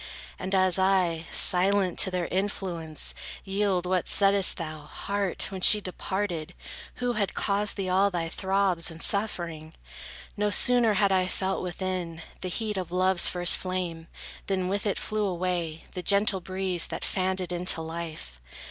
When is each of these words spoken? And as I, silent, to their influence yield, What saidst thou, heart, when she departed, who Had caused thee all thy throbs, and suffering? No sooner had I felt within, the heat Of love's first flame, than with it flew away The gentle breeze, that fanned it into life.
And 0.39 0.55
as 0.55 0.79
I, 0.79 1.27
silent, 1.31 1.99
to 1.99 2.09
their 2.09 2.25
influence 2.29 3.13
yield, 3.43 3.85
What 3.85 4.07
saidst 4.07 4.57
thou, 4.57 4.79
heart, 4.79 5.51
when 5.51 5.61
she 5.61 5.79
departed, 5.79 6.55
who 6.95 7.13
Had 7.13 7.35
caused 7.35 7.77
thee 7.77 7.87
all 7.87 8.09
thy 8.09 8.27
throbs, 8.27 8.89
and 8.89 8.99
suffering? 9.03 9.73
No 10.35 10.49
sooner 10.49 10.95
had 10.95 11.11
I 11.11 11.27
felt 11.27 11.61
within, 11.61 12.23
the 12.41 12.49
heat 12.49 12.77
Of 12.77 12.91
love's 12.91 13.27
first 13.27 13.57
flame, 13.57 14.07
than 14.47 14.69
with 14.69 14.87
it 14.87 14.97
flew 14.97 15.25
away 15.27 15.83
The 15.93 16.01
gentle 16.01 16.41
breeze, 16.41 16.87
that 16.87 17.05
fanned 17.05 17.39
it 17.39 17.51
into 17.51 17.79
life. 17.81 18.41